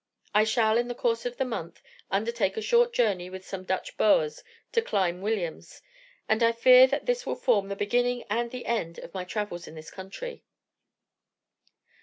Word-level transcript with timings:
I 0.33 0.45
shall, 0.45 0.79
in 0.79 0.87
the 0.87 0.95
course 0.95 1.27
of 1.27 1.37
the 1.37 1.45
month, 1.45 1.83
undertake 2.09 2.57
a 2.57 2.61
short 2.63 2.91
journey 2.91 3.29
with 3.29 3.45
some 3.45 3.63
Dutch 3.65 3.97
boers 3.97 4.43
to 4.71 4.81
Klein 4.81 5.21
Williams; 5.21 5.83
and 6.27 6.41
I 6.41 6.53
fear 6.53 6.87
that 6.87 7.05
this 7.05 7.23
will 7.27 7.35
form 7.35 7.67
the 7.69 7.75
beginning 7.75 8.23
and 8.27 8.49
the 8.49 8.65
end 8.65 8.97
of 8.97 9.13
my 9.13 9.23
travels 9.25 9.67
in 9.67 9.75
this 9.75 9.91
country.' 9.91 10.43